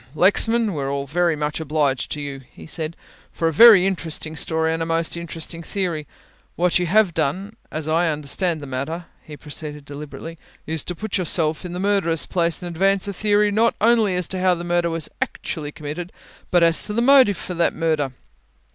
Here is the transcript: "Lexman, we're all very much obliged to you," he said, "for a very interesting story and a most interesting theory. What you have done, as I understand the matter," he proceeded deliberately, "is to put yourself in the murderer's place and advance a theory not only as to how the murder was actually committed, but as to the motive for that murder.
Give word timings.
"Lexman, 0.15 0.73
we're 0.73 0.91
all 0.91 1.05
very 1.05 1.35
much 1.35 1.59
obliged 1.59 2.09
to 2.13 2.21
you," 2.21 2.41
he 2.51 2.65
said, 2.65 2.95
"for 3.31 3.47
a 3.47 3.53
very 3.53 3.85
interesting 3.85 4.35
story 4.35 4.73
and 4.73 4.81
a 4.81 4.85
most 4.87 5.15
interesting 5.15 5.61
theory. 5.61 6.07
What 6.55 6.79
you 6.79 6.87
have 6.87 7.13
done, 7.13 7.55
as 7.71 7.87
I 7.87 8.09
understand 8.09 8.61
the 8.61 8.65
matter," 8.65 9.05
he 9.21 9.37
proceeded 9.37 9.85
deliberately, 9.85 10.39
"is 10.65 10.83
to 10.85 10.95
put 10.95 11.19
yourself 11.19 11.65
in 11.65 11.73
the 11.73 11.79
murderer's 11.79 12.25
place 12.25 12.63
and 12.63 12.67
advance 12.75 13.07
a 13.07 13.13
theory 13.13 13.51
not 13.51 13.75
only 13.79 14.15
as 14.15 14.27
to 14.29 14.39
how 14.41 14.55
the 14.55 14.63
murder 14.63 14.89
was 14.89 15.07
actually 15.21 15.71
committed, 15.71 16.11
but 16.49 16.63
as 16.63 16.83
to 16.87 16.93
the 16.93 17.01
motive 17.03 17.37
for 17.37 17.53
that 17.53 17.75
murder. 17.75 18.11